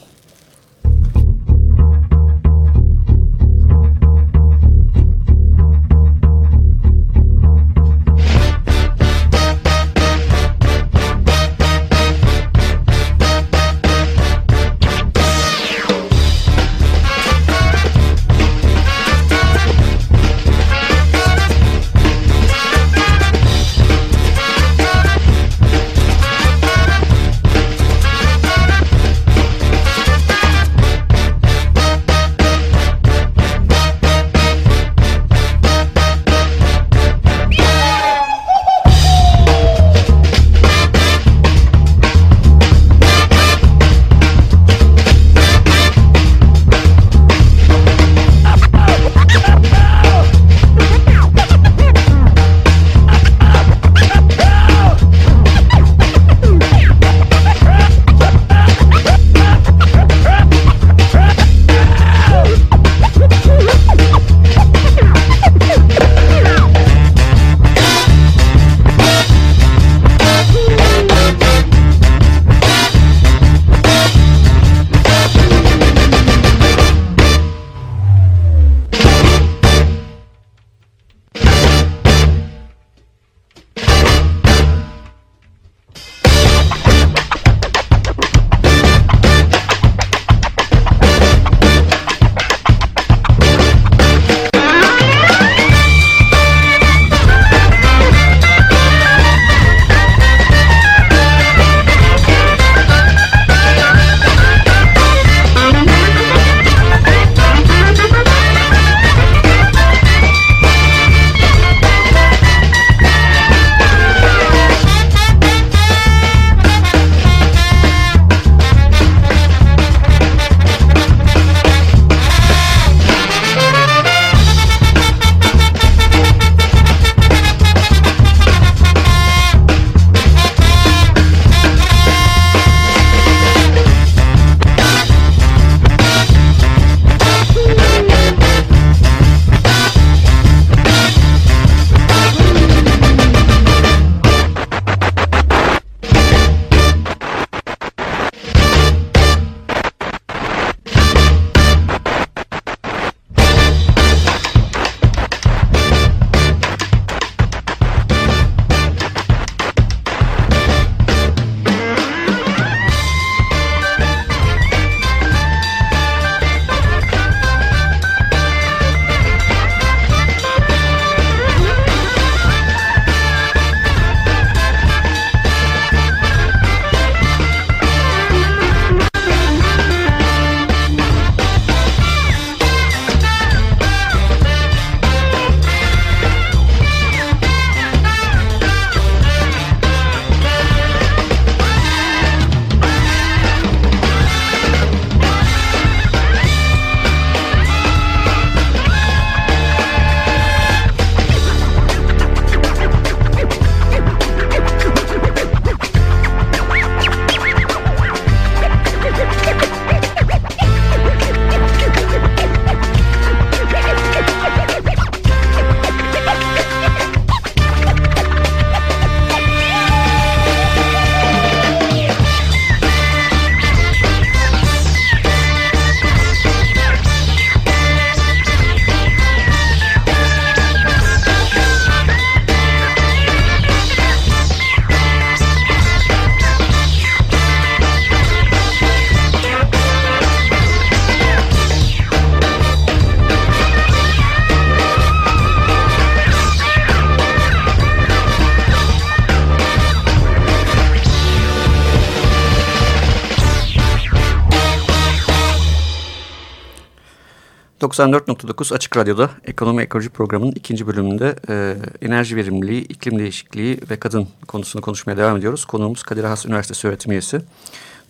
94.9 257.90 258.74
Açık 258.74 258.96
Radyo'da 258.96 259.30
Ekonomi 259.44 259.82
Ekoloji 259.82 260.08
Programı'nın 260.08 260.52
ikinci 260.52 260.86
bölümünde 260.86 261.36
e, 261.48 261.76
enerji 262.02 262.36
verimliliği, 262.36 262.82
iklim 262.82 263.18
değişikliği 263.18 263.80
ve 263.90 263.96
kadın 263.96 264.28
konusunu 264.48 264.82
konuşmaya 264.82 265.16
devam 265.16 265.36
ediyoruz. 265.36 265.64
Konuğumuz 265.64 266.02
Kadir 266.02 266.24
Has 266.24 266.46
Üniversitesi 266.46 266.88
öğretim 266.88 267.12
üyesi 267.12 267.42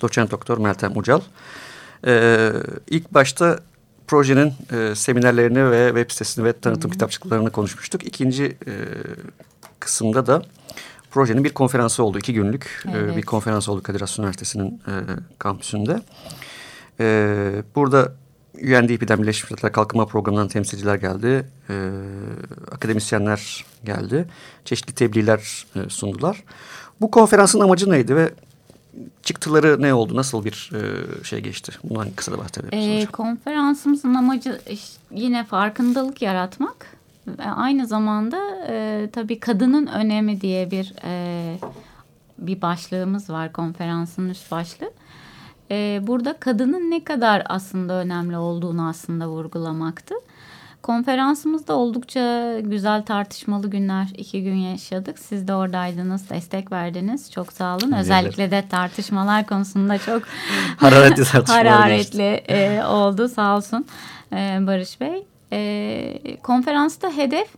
doçent 0.01 0.31
doktor 0.31 0.59
Meltem 0.59 0.97
Ucal. 0.97 1.21
E, 2.07 2.51
ilk 2.91 3.15
başta 3.15 3.59
projenin 4.07 4.53
e, 4.73 4.95
seminerlerini 4.95 5.71
ve 5.71 5.89
web 5.89 6.11
sitesini 6.11 6.45
ve 6.45 6.53
tanıtım 6.53 6.85
hmm. 6.85 6.93
kitapçıklarını 6.93 7.51
konuşmuştuk. 7.51 8.07
İkinci 8.07 8.45
e, 8.45 8.73
kısımda 9.81 10.27
da 10.27 10.43
projenin 11.11 11.45
bir 11.45 11.55
konferansı 11.55 12.03
oldu. 12.03 12.19
iki 12.19 12.35
günlük 12.35 12.85
evet. 12.93 13.13
e, 13.13 13.17
bir 13.17 13.23
konferans 13.23 13.69
oldu 13.69 13.83
Kadir 13.83 14.01
Has 14.01 14.19
Üniversitesi'nin 14.19 14.83
e, 14.87 14.93
kampüsünde. 15.39 16.01
E, 17.01 17.63
burada 17.75 18.20
UNDP'den 18.63 19.23
Birleşmiş 19.23 19.51
Milletler 19.51 19.73
Kalkınma 19.73 20.07
Programı'ndan 20.07 20.49
temsilciler 20.49 20.95
geldi. 20.95 21.47
E, 21.71 21.91
akademisyenler 22.71 23.65
geldi. 23.85 24.29
Çeşitli 24.65 24.95
tebliğler 24.95 25.67
e, 25.77 25.89
sundular. 25.89 26.45
Bu 27.01 27.11
konferansın 27.11 27.61
amacı 27.61 27.91
neydi 27.91 28.17
ve 28.17 28.31
çıktıları 29.23 29.83
ne 29.83 29.95
oldu? 29.95 30.17
Nasıl 30.17 30.45
bir 30.45 30.71
e, 30.75 31.25
şey 31.25 31.41
geçti? 31.41 31.73
Bundan 31.85 32.11
kısa 32.17 32.33
da 32.33 32.39
bahsedebiliriz. 32.39 33.05
E, 33.05 33.07
konferansımızın 33.07 34.15
amacı 34.15 34.61
yine 35.11 35.45
farkındalık 35.45 36.23
yaratmak. 36.23 36.87
Aynı 37.57 37.87
zamanda 37.87 38.67
e, 38.69 39.09
tabii 39.13 39.41
kadının 39.41 39.87
önemi 39.87 40.41
diye 40.41 40.71
bir 40.71 40.95
e, 41.05 41.57
bir 42.39 42.63
başlığımız 42.63 43.31
var 43.31 43.53
konferansın 43.53 44.29
üst 44.29 44.51
başlığı 44.51 44.91
e, 45.71 46.01
burada 46.03 46.33
kadının 46.33 46.91
ne 46.91 47.05
kadar 47.05 47.43
aslında 47.47 47.93
önemli 47.93 48.37
olduğunu 48.37 48.89
aslında 48.89 49.29
vurgulamaktı. 49.29 50.15
Konferansımızda 50.83 51.75
oldukça 51.75 52.57
güzel 52.61 53.03
tartışmalı 53.03 53.71
günler 53.71 54.09
iki 54.17 54.43
gün 54.43 54.55
yaşadık. 54.55 55.19
Siz 55.19 55.49
de 55.49 55.55
oradaydınız, 55.55 56.31
destek 56.31 56.73
verdiniz. 56.73 57.31
Çok 57.31 57.53
sağ 57.53 57.77
olun. 57.77 57.93
Özellikle 57.93 58.51
de 58.51 58.69
tartışmalar 58.69 59.47
konusunda 59.47 59.99
çok 59.99 60.23
hararetli 60.77 61.53
hararetli 61.53 62.43
e, 62.49 62.85
oldu. 62.85 63.29
Sağ 63.29 63.57
olsun 63.57 63.87
e, 64.33 64.59
Barış 64.61 65.01
Bey. 65.01 65.27
E, 65.53 66.37
konferansta 66.43 67.11
hedef 67.17 67.49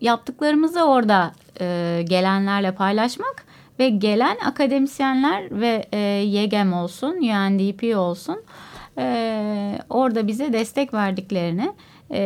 yaptıklarımızı 0.00 0.82
orada 0.82 1.32
e, 1.60 2.04
gelenlerle 2.08 2.74
paylaşmak 2.74 3.44
ve 3.78 3.88
gelen 3.88 4.36
akademisyenler 4.44 5.60
ve 5.60 5.84
e, 5.92 5.98
YEGEM 5.98 6.72
olsun, 6.72 7.16
UNDP 7.16 7.96
olsun 7.96 8.42
e, 8.98 9.78
orada 9.90 10.26
bize 10.26 10.52
destek 10.52 10.94
verdiklerini 10.94 11.72
e, 12.10 12.20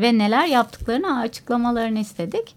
ve 0.00 0.18
neler 0.18 0.46
yaptıklarını 0.46 1.18
açıklamalarını 1.18 1.98
istedik. 1.98 2.54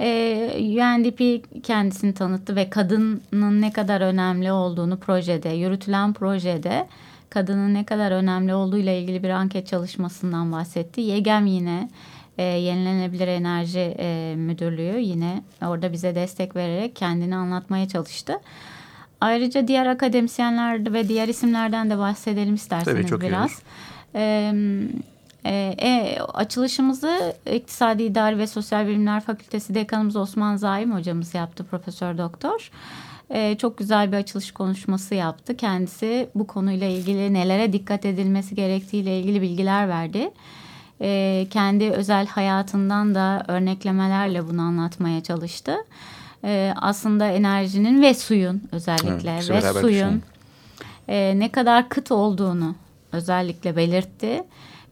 E, 0.00 0.50
UNDP 0.58 1.44
kendisini 1.62 2.14
tanıttı 2.14 2.56
ve 2.56 2.70
kadının 2.70 3.60
ne 3.60 3.72
kadar 3.72 4.00
önemli 4.00 4.52
olduğunu 4.52 4.98
projede, 4.98 5.48
yürütülen 5.48 6.12
projede 6.12 6.86
kadının 7.30 7.74
ne 7.74 7.84
kadar 7.84 8.10
önemli 8.10 8.54
olduğu 8.54 8.78
ile 8.78 9.00
ilgili 9.00 9.22
bir 9.22 9.30
anket 9.30 9.66
çalışmasından 9.66 10.52
bahsetti. 10.52 11.00
YEGEM 11.00 11.46
yine 11.46 11.88
e, 12.38 12.42
Yenilenebilir 12.42 13.28
Enerji 13.28 13.96
e, 13.98 14.34
Müdürlüğü 14.36 14.98
yine 14.98 15.42
orada 15.62 15.92
bize 15.92 16.14
destek 16.14 16.56
vererek 16.56 16.96
kendini 16.96 17.36
anlatmaya 17.36 17.88
çalıştı. 17.88 18.40
Ayrıca 19.20 19.68
diğer 19.68 19.86
akademisyenler 19.86 20.92
ve 20.92 21.08
diğer 21.08 21.28
isimlerden 21.28 21.90
de 21.90 21.98
bahsedelim 21.98 22.54
isterseniz 22.54 22.96
Tabii, 22.96 23.06
çok 23.06 23.20
biraz. 23.20 23.62
E, 24.14 24.52
e, 25.46 26.18
açılışımızı 26.34 27.34
İktisadi 27.52 28.02
İdari 28.02 28.38
ve 28.38 28.46
Sosyal 28.46 28.86
Bilimler 28.86 29.20
Fakültesi 29.20 29.74
Dekanımız 29.74 30.16
Osman 30.16 30.56
Zaim 30.56 30.94
hocamız 30.94 31.34
yaptı 31.34 31.64
Profesör 31.64 32.18
Doktor. 32.18 32.70
Ee, 33.30 33.56
çok 33.58 33.78
güzel 33.78 34.12
bir 34.12 34.16
açılış 34.16 34.52
konuşması 34.52 35.14
yaptı. 35.14 35.56
Kendisi 35.56 36.28
bu 36.34 36.46
konuyla 36.46 36.86
ilgili 36.86 37.34
nelere 37.34 37.72
dikkat 37.72 38.04
edilmesi 38.04 38.54
gerektiğiyle 38.54 39.20
ilgili 39.20 39.42
bilgiler 39.42 39.88
verdi 39.88 40.30
e, 41.04 41.46
kendi 41.50 41.90
özel 41.90 42.26
hayatından 42.26 43.14
da 43.14 43.44
örneklemelerle 43.48 44.48
bunu 44.48 44.60
anlatmaya 44.62 45.22
çalıştı. 45.22 45.76
E, 46.44 46.74
aslında 46.76 47.26
enerjinin 47.26 48.02
ve 48.02 48.14
suyun 48.14 48.62
özellikle 48.72 49.30
evet, 49.30 49.50
ve 49.50 49.80
suyun 49.80 50.22
e, 51.08 51.38
ne 51.38 51.52
kadar 51.52 51.88
kıt 51.88 52.12
olduğunu 52.12 52.74
özellikle 53.12 53.76
belirtti. 53.76 54.44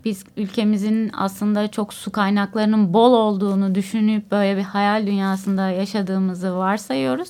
Biz 0.04 0.24
ülkemizin 0.36 1.10
aslında 1.16 1.68
çok 1.68 1.94
su 1.94 2.12
kaynaklarının 2.12 2.94
bol 2.94 3.12
olduğunu 3.12 3.74
düşünüp 3.74 4.30
böyle 4.30 4.56
bir 4.56 4.62
hayal 4.62 5.06
dünyasında 5.06 5.70
yaşadığımızı 5.70 6.56
varsayıyoruz. 6.56 7.28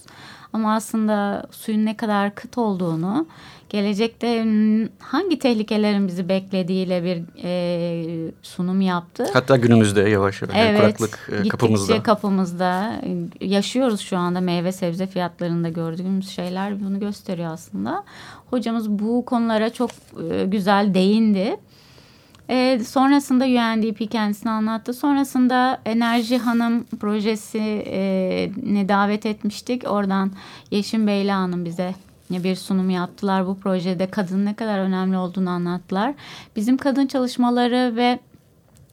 Ama 0.52 0.74
aslında 0.74 1.46
suyun 1.50 1.86
ne 1.86 1.96
kadar 1.96 2.34
kıt 2.34 2.58
olduğunu, 2.58 3.26
gelecekte 3.72 4.46
hangi 4.98 5.38
tehlikelerin 5.38 6.08
bizi 6.08 6.28
beklediğiyle 6.28 7.04
bir 7.04 7.22
e, 7.44 8.30
sunum 8.42 8.80
yaptı. 8.80 9.26
Hatta 9.32 9.56
günümüzde 9.56 10.00
yavaş 10.00 10.42
yavaş 10.42 10.56
evet, 10.58 10.80
kuraklık 10.80 11.30
e, 11.44 11.48
kapımızda. 11.48 12.02
kapımızda 12.02 13.00
yaşıyoruz 13.40 14.00
şu 14.00 14.16
anda 14.18 14.40
meyve 14.40 14.72
sebze 14.72 15.06
fiyatlarında 15.06 15.68
gördüğümüz 15.68 16.28
şeyler 16.28 16.84
bunu 16.84 17.00
gösteriyor 17.00 17.52
aslında. 17.52 18.04
Hocamız 18.50 18.90
bu 18.90 19.24
konulara 19.24 19.70
çok 19.70 19.90
e, 20.30 20.44
güzel 20.44 20.94
değindi. 20.94 21.56
E, 22.48 22.80
sonrasında 22.84 23.44
UNDP 23.44 24.10
kendisini 24.10 24.50
anlattı. 24.50 24.94
Sonrasında 24.94 25.80
Enerji 25.86 26.38
Hanım 26.38 26.84
projesi 26.84 27.84
e, 27.86 28.50
ne 28.62 28.88
davet 28.88 29.26
etmiştik. 29.26 29.90
Oradan 29.90 30.32
Yeşim 30.70 31.06
Beyli 31.06 31.30
Hanım 31.32 31.64
bize 31.64 31.94
bir 32.44 32.56
sunum 32.56 32.90
yaptılar. 32.90 33.46
Bu 33.46 33.58
projede 33.58 34.10
kadın 34.10 34.44
ne 34.44 34.54
kadar 34.54 34.78
önemli 34.78 35.16
olduğunu 35.16 35.50
anlattılar. 35.50 36.14
Bizim 36.56 36.76
kadın 36.76 37.06
çalışmaları 37.06 37.96
ve 37.96 38.18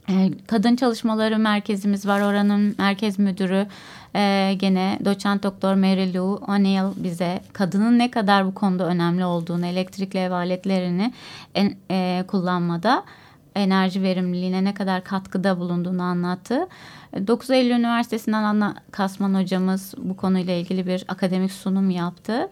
e, 0.09 0.31
Kadın 0.47 0.75
Çalışmaları 0.75 1.39
Merkezimiz 1.39 2.07
var. 2.07 2.21
Oranın 2.21 2.75
merkez 2.77 3.19
müdürü 3.19 3.67
e, 4.15 4.53
gene 4.57 4.99
doçent 5.05 5.43
doktor 5.43 5.73
Mary 5.73 6.13
Lou 6.13 6.35
O'Neill 6.47 7.03
bize 7.03 7.41
kadının 7.53 7.99
ne 7.99 8.11
kadar 8.11 8.45
bu 8.45 8.53
konuda 8.53 8.85
önemli 8.85 9.25
olduğunu, 9.25 9.65
elektrikli 9.65 10.17
ev 10.17 10.31
aletlerini 10.31 11.13
en, 11.55 11.75
e, 11.91 12.23
kullanmada 12.27 13.03
enerji 13.55 14.03
verimliliğine 14.03 14.63
ne 14.63 14.73
kadar 14.73 15.03
katkıda 15.03 15.59
bulunduğunu 15.59 16.01
anlattı. 16.01 16.67
9 17.27 17.49
Eylül 17.49 17.71
Üniversitesi'nden 17.71 18.43
Anna 18.43 18.75
Kasman 18.91 19.41
hocamız 19.41 19.93
bu 19.97 20.17
konuyla 20.17 20.53
ilgili 20.53 20.87
bir 20.87 21.05
akademik 21.07 21.51
sunum 21.51 21.89
yaptı. 21.89 22.49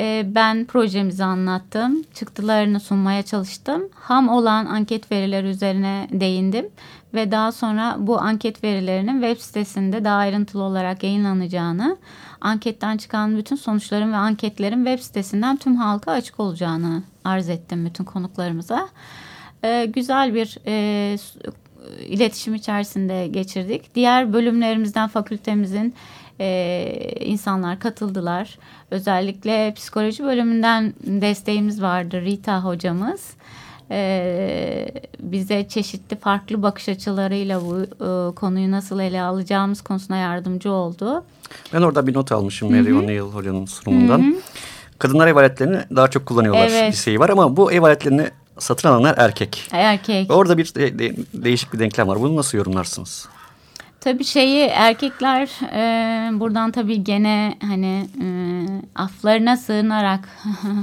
Ee, 0.00 0.26
ben 0.34 0.64
projemizi 0.64 1.24
anlattım. 1.24 2.02
Çıktılarını 2.14 2.80
sunmaya 2.80 3.22
çalıştım. 3.22 3.88
Ham 3.94 4.28
olan 4.28 4.66
anket 4.66 5.12
verileri 5.12 5.46
üzerine 5.46 6.08
değindim. 6.12 6.66
Ve 7.14 7.30
daha 7.30 7.52
sonra 7.52 7.96
bu 7.98 8.20
anket 8.20 8.64
verilerinin 8.64 9.20
web 9.22 9.40
sitesinde 9.40 10.04
daha 10.04 10.16
ayrıntılı 10.16 10.62
olarak 10.62 11.02
yayınlanacağını, 11.02 11.96
anketten 12.40 12.96
çıkan 12.96 13.36
bütün 13.36 13.56
sonuçların 13.56 14.12
ve 14.12 14.16
anketlerin 14.16 14.84
web 14.84 14.98
sitesinden 14.98 15.56
tüm 15.56 15.76
halka 15.76 16.12
açık 16.12 16.40
olacağını 16.40 17.02
arz 17.24 17.48
ettim 17.48 17.86
bütün 17.86 18.04
konuklarımıza. 18.04 18.88
Ee, 19.64 19.86
güzel 19.94 20.34
bir 20.34 20.58
e, 20.66 21.16
iletişim 22.06 22.54
içerisinde 22.54 23.26
geçirdik. 23.26 23.94
Diğer 23.94 24.32
bölümlerimizden 24.32 25.08
fakültemizin 25.08 25.94
e, 26.40 27.14
insanlar 27.20 27.80
katıldılar. 27.80 28.58
Özellikle 28.90 29.74
psikoloji 29.74 30.24
bölümünden 30.24 30.94
desteğimiz 31.04 31.82
vardı 31.82 32.20
Rita 32.20 32.64
hocamız. 32.64 33.30
E, 33.90 34.88
bize 35.20 35.68
çeşitli 35.68 36.16
farklı 36.16 36.62
bakış 36.62 36.88
açılarıyla 36.88 37.60
bu 37.60 37.80
e, 37.80 38.34
konuyu 38.34 38.70
nasıl 38.70 39.00
ele 39.00 39.22
alacağımız 39.22 39.80
konusuna 39.82 40.16
yardımcı 40.16 40.72
oldu. 40.72 41.24
Ben 41.72 41.82
orada 41.82 42.06
bir 42.06 42.14
not 42.14 42.32
almışım 42.32 42.70
Mary 42.70 42.94
O'Neill 42.94 43.20
hocanın 43.20 43.66
sunumundan. 43.66 44.18
Hı 44.18 44.22
-hı. 44.22 44.40
Kadınlar 44.98 45.26
ev 45.26 45.36
aletlerini 45.36 45.78
daha 45.96 46.10
çok 46.10 46.26
kullanıyorlar 46.26 46.68
evet. 46.68 46.92
bir 46.92 46.96
şey 46.96 47.20
var 47.20 47.28
ama 47.28 47.56
bu 47.56 47.72
ev 47.72 47.82
aletlerini 47.82 48.30
satın 48.58 48.88
alanlar 48.88 49.14
erkek. 49.18 49.68
Erkek. 49.72 50.30
Orada 50.30 50.58
bir 50.58 50.74
de, 50.74 50.98
de, 50.98 51.16
değişik 51.34 51.72
bir 51.72 51.78
denklem 51.78 52.08
var. 52.08 52.20
Bunu 52.20 52.36
nasıl 52.36 52.58
yorumlarsınız? 52.58 53.28
Tabii 54.04 54.24
şeyi 54.24 54.66
erkekler 54.66 55.50
e, 55.72 56.40
buradan 56.40 56.70
tabii 56.70 57.04
gene 57.04 57.54
hani 57.62 58.06
e, 58.22 58.26
aflarına 58.94 59.56
sığınarak 59.56 60.28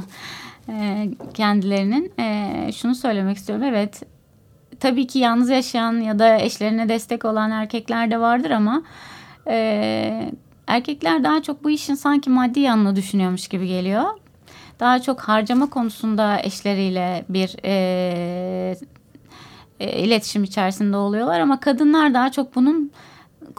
e, 0.69 1.09
kendilerinin 1.33 2.13
e, 2.19 2.71
şunu 2.71 2.95
söylemek 2.95 3.37
istiyorum. 3.37 3.65
Evet 3.65 4.03
tabii 4.79 5.07
ki 5.07 5.19
yalnız 5.19 5.49
yaşayan 5.49 5.93
ya 6.01 6.19
da 6.19 6.37
eşlerine 6.37 6.89
destek 6.89 7.25
olan 7.25 7.51
erkekler 7.51 8.11
de 8.11 8.19
vardır 8.19 8.51
ama 8.51 8.83
e, 9.47 10.31
erkekler 10.67 11.23
daha 11.23 11.43
çok 11.43 11.63
bu 11.63 11.69
işin 11.69 11.95
sanki 11.95 12.29
maddi 12.29 12.59
yanını 12.59 12.95
düşünüyormuş 12.95 13.47
gibi 13.47 13.67
geliyor. 13.67 14.05
Daha 14.79 15.01
çok 15.01 15.19
harcama 15.19 15.69
konusunda 15.69 16.39
eşleriyle 16.43 17.25
bir 17.29 17.55
e, 17.65 18.75
e, 19.79 19.99
iletişim 19.99 20.43
içerisinde 20.43 20.97
oluyorlar 20.97 21.39
ama 21.39 21.59
kadınlar 21.59 22.13
daha 22.13 22.31
çok 22.31 22.55
bunun 22.55 22.91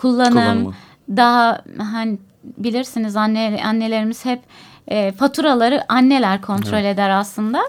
kullanım 0.01 0.33
Kullanımı. 0.33 0.73
daha 1.17 1.61
hani 1.93 2.19
bilirsiniz 2.45 3.17
anne 3.17 3.61
annelerimiz 3.65 4.25
hep 4.25 4.41
e, 4.89 5.13
faturaları 5.13 5.93
anneler 5.93 6.41
kontrol 6.43 6.85
eder 6.85 7.11
aslında. 7.11 7.61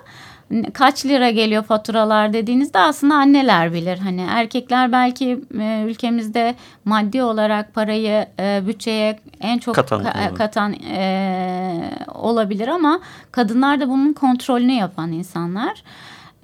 Kaç 0.74 1.06
lira 1.06 1.30
geliyor 1.30 1.64
faturalar 1.64 2.34
dediğinizde 2.34 2.80
aslında 2.80 3.16
anneler 3.16 3.74
bilir. 3.74 3.98
Hani 3.98 4.26
erkekler 4.30 4.92
belki 4.92 5.40
e, 5.60 5.84
ülkemizde 5.88 6.56
maddi 6.86 7.24
olarak 7.24 7.74
parayı 7.74 8.26
e, 8.40 8.62
bütçeye 8.68 9.20
en 9.42 9.58
çok 9.58 9.76
Katan, 9.76 10.02
ka- 10.04 10.14
evet. 10.28 10.34
katan 10.38 10.74
e, 10.74 11.92
olabilir 12.14 12.68
ama 12.68 13.00
kadınlar 13.32 13.80
da 13.80 13.90
bunun 13.90 14.14
kontrolünü 14.14 14.72
yapan 14.72 15.12
insanlar. 15.12 15.84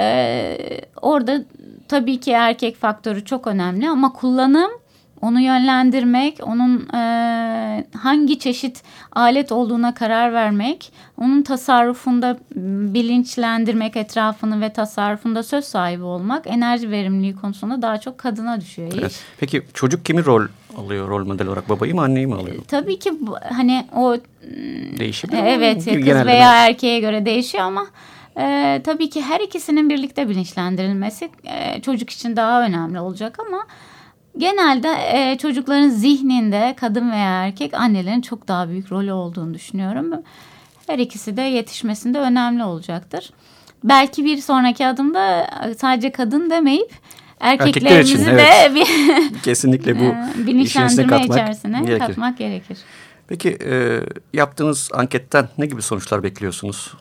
E, 0.02 0.58
orada 1.02 1.42
tabii 1.88 2.20
ki 2.20 2.32
erkek 2.32 2.78
faktörü 2.78 3.26
çok 3.26 3.48
önemli 3.48 3.90
ama 3.90 4.14
kullanım 4.14 4.72
onu 5.22 5.40
yönlendirmek, 5.40 6.40
onun 6.44 6.90
e, 6.94 7.86
hangi 7.98 8.40
çeşit 8.40 8.84
alet 9.12 9.52
olduğuna 9.52 9.94
karar 9.94 10.34
vermek, 10.34 10.92
onun 11.18 11.42
tasarrufunda 11.42 12.40
bilinçlendirmek 12.94 13.96
etrafını 13.98 14.62
ve 14.62 14.74
tasarrufunda 14.74 15.44
söz 15.44 15.66
sahibi 15.66 16.04
olmak 16.04 16.48
enerji 16.48 16.92
verimliliği 16.92 17.36
konusunda 17.36 17.82
daha 17.82 18.00
çok 18.00 18.18
kadına 18.18 18.62
düşüyor 18.62 18.92
iş. 18.92 18.98
Evet. 19.00 19.24
Peki 19.40 19.62
çocuk 19.74 20.06
kimi 20.06 20.26
rol 20.26 20.48
alıyor 20.78 21.10
rol 21.10 21.26
model 21.26 21.48
olarak? 21.48 21.70
Babayı 21.70 21.96
mı 21.96 22.02
anneyi 22.02 22.28
mi 22.28 22.36
alıyor? 22.36 22.56
Tabii 22.68 23.00
ki 23.00 23.14
hani 23.50 23.86
o 23.96 24.18
Değişir 25.00 25.34
e, 25.34 25.42
mi? 25.42 25.48
Evet 25.48 25.76
kız 25.76 25.86
Genelde 25.86 26.26
veya 26.26 26.66
erkeğe 26.66 27.00
göre 27.00 27.26
değişiyor 27.26 27.64
ama 27.64 27.88
e, 28.40 28.82
tabii 28.86 29.10
ki 29.10 29.22
her 29.22 29.40
ikisinin 29.40 29.90
birlikte 29.90 30.30
bilinçlendirilmesi 30.30 31.30
e, 31.44 31.82
çocuk 31.82 32.10
için 32.10 32.36
daha 32.36 32.64
önemli 32.64 33.00
olacak 33.00 33.38
ama 33.48 33.66
genelde 34.38 34.88
e, 35.14 35.38
çocukların 35.38 35.90
zihninde 35.90 36.76
kadın 36.80 37.12
veya 37.12 37.46
erkek 37.46 37.74
annelerin 37.74 38.22
çok 38.22 38.48
daha 38.48 38.70
büyük 38.70 38.92
rolü 38.92 39.12
olduğunu 39.12 39.54
düşünüyorum. 39.54 40.12
Her 40.88 41.00
ikisi 41.00 41.38
de 41.38 41.42
yetişmesinde 41.42 42.20
önemli 42.20 42.64
olacaktır. 42.64 43.30
Belki 43.84 44.26
bir 44.26 44.38
sonraki 44.38 44.88
adımda 44.88 45.50
sadece 45.78 46.12
kadın 46.12 46.50
demeyip 46.50 46.92
Erkekler 47.40 48.00
için, 48.02 48.26
erkeklerimizi 48.26 48.30
evet. 48.30 48.72
de 48.72 48.76
bir 48.76 49.42
Kesinlikle 49.44 50.00
bu 50.00 50.04
e, 50.44 50.48
bilinçlendirme 50.48 51.08
katmak 51.08 51.26
içerisine 51.26 51.82
gerekir. 51.82 52.06
katmak 52.08 52.38
gerekir. 52.38 52.78
Peki 53.28 53.58
e, 53.66 54.02
yaptığınız 54.34 54.90
anketten 54.94 55.50
ne 55.58 55.66
gibi 55.66 55.82
sonuçlar 55.82 56.24
bekliyorsunuz? 56.24 56.94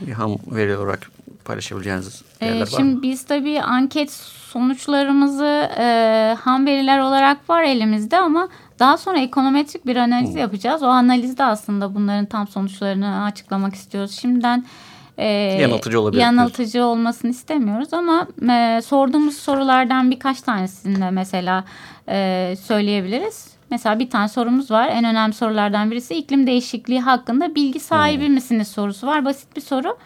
Bir 0.00 0.12
ham 0.12 0.36
veri 0.46 0.76
olarak 0.76 1.10
paylaşabileceğiniz 1.46 2.22
Ee, 2.40 2.46
yerler 2.46 2.60
var 2.60 2.66
şimdi 2.76 2.94
mı? 2.94 3.02
biz 3.02 3.24
tabii 3.24 3.60
anket 3.62 4.12
sonuçlarımızı 4.50 5.70
e, 5.78 6.36
ham 6.40 6.66
veriler 6.66 6.98
olarak 6.98 7.50
var 7.50 7.62
elimizde 7.62 8.18
ama 8.18 8.48
daha 8.78 8.96
sonra 8.96 9.18
ekonometrik 9.18 9.86
bir 9.86 9.96
analiz 9.96 10.34
yapacağız. 10.34 10.82
O 10.82 10.86
analizde 10.86 11.44
aslında 11.44 11.94
bunların 11.94 12.26
tam 12.26 12.48
sonuçlarını 12.48 13.24
açıklamak 13.24 13.74
istiyoruz. 13.74 14.18
Şimdiden 14.20 14.64
e, 15.18 15.26
Yanıltıcı 15.60 16.00
olabilir. 16.00 16.20
yanıltıcı 16.22 16.84
olmasını 16.84 17.30
istemiyoruz 17.30 17.92
ama 17.94 18.26
e, 18.50 18.80
sorduğumuz 18.82 19.36
sorulardan 19.36 20.10
birkaç 20.10 20.40
tanesini 20.42 21.00
de 21.00 21.10
mesela 21.10 21.64
e, 22.08 22.54
söyleyebiliriz. 22.62 23.56
Mesela 23.70 23.98
bir 23.98 24.10
tane 24.10 24.28
sorumuz 24.28 24.70
var. 24.70 24.88
En 24.88 25.04
önemli 25.04 25.32
sorulardan 25.34 25.90
birisi 25.90 26.14
iklim 26.14 26.46
değişikliği 26.46 27.00
hakkında 27.00 27.54
bilgi 27.54 27.80
sahibi 27.80 28.28
misiniz 28.28 28.68
sorusu 28.68 29.06
var. 29.06 29.24
Basit 29.24 29.56
bir 29.56 29.60
soru. 29.60 29.96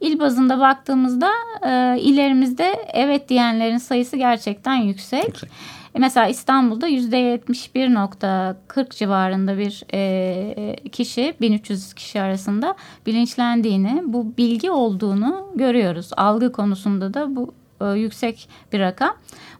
İl 0.00 0.18
bazında 0.18 0.60
baktığımızda 0.60 1.30
e, 1.66 2.00
illerimizde 2.00 2.76
evet 2.92 3.28
diyenlerin 3.28 3.78
sayısı 3.78 4.16
gerçekten 4.16 4.74
yüksek. 4.74 5.26
Yüksek. 5.26 5.50
E, 5.94 5.98
Mesela 5.98 6.26
İstanbul'da 6.26 6.88
%71.40 6.88 8.96
civarında 8.96 9.58
bir 9.58 9.82
e, 9.94 10.76
kişi 10.92 11.34
1300 11.40 11.94
kişi 11.94 12.20
arasında 12.20 12.74
bilinçlendiğini, 13.06 14.02
bu 14.06 14.32
bilgi 14.38 14.70
olduğunu 14.70 15.46
görüyoruz. 15.54 16.10
Algı 16.16 16.52
konusunda 16.52 17.14
da 17.14 17.36
bu 17.36 17.54
e, 17.80 17.86
yüksek 17.86 18.48
bir 18.72 18.80
rakam. 18.80 19.16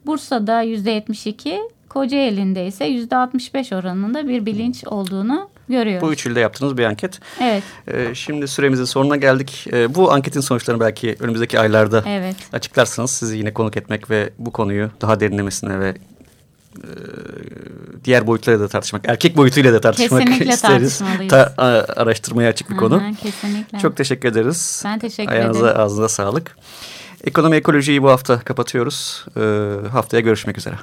Bursa'da 0.07 0.64
%72, 0.64 1.59
Kocaeli'nde 1.88 2.66
ise 2.66 2.88
%65 2.88 3.79
oranında 3.79 4.29
bir 4.29 4.46
bilinç 4.46 4.85
olduğunu 4.87 5.48
görüyoruz. 5.68 6.09
Bu 6.09 6.12
üç 6.12 6.26
ilde 6.26 6.40
yaptığınız 6.40 6.76
bir 6.78 6.85
anket. 6.85 7.20
Evet, 7.40 7.62
E, 7.87 8.14
şimdi 8.14 8.48
süremizin 8.48 8.85
sonuna 8.85 9.16
geldik. 9.16 9.66
E, 9.72 9.94
bu 9.94 10.12
anketin 10.12 10.40
sonuçlarını 10.40 10.81
belki 10.81 11.16
önümüzdeki 11.20 11.61
aylarda 11.61 12.04
evet. 12.07 12.37
açıklarsınız. 12.52 13.11
Sizi 13.11 13.38
yine 13.38 13.52
konuk 13.54 13.76
etmek 13.76 14.11
ve 14.11 14.31
bu 14.38 14.52
konuyu 14.52 14.90
daha 15.00 15.20
derinlemesine 15.20 15.81
ve 15.81 15.88
e, 15.88 16.88
diğer 18.04 18.26
boyutlarıyla 18.26 18.64
da 18.64 18.68
tartışmak, 18.68 19.02
erkek 19.09 19.37
boyutuyla 19.37 19.72
da 19.72 19.81
tartışmak 19.81 20.22
Kesinlikle 20.22 20.52
isteriz. 20.54 21.02
Ta- 21.28 21.54
araştırmaya 21.96 22.48
açık 22.50 22.70
bir 22.70 22.76
konu. 22.76 22.96
Aha, 22.96 23.11
kesinlikle. 23.22 23.78
Çok 23.78 23.96
teşekkür 23.96 24.28
ederiz. 24.28 24.83
Ben 24.85 24.98
teşekkür 24.98 25.33
Ayağınıza 25.33 25.66
ederim. 25.70 25.81
ağzınıza 25.81 26.09
sağlık. 26.09 26.57
Ekonomi 27.24 27.57
ekolojiyi 27.57 28.02
bu 28.02 28.11
hafta 28.11 28.40
kapatıyoruz. 28.40 29.24
Ee, 29.37 29.40
haftaya 29.92 30.20
görüşmek 30.20 30.59
üzere. 30.59 30.74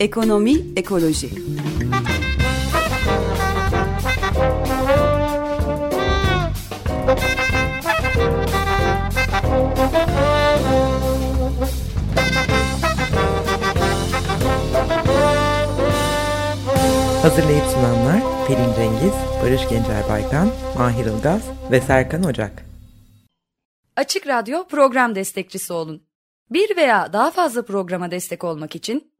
Ekonomi, 0.00 0.56
ekoloji. 0.76 1.30
Hazırlayıp 17.22 17.64
sunanlar 17.64 18.22
Pelin 18.46 18.74
Cengiz, 18.76 19.12
Barış 19.42 19.68
Gencer 19.68 20.08
Baykan, 20.08 20.50
Mahir 20.78 21.06
Ilgaz 21.06 21.42
ve 21.70 21.80
Serkan 21.80 22.24
Ocak. 22.24 22.64
Açık 23.96 24.26
Radyo 24.26 24.66
program 24.68 25.14
destekçisi 25.14 25.72
olun. 25.72 26.02
Bir 26.50 26.76
veya 26.76 27.12
daha 27.12 27.30
fazla 27.30 27.64
programa 27.64 28.10
destek 28.10 28.44
olmak 28.44 28.76
için 28.76 29.17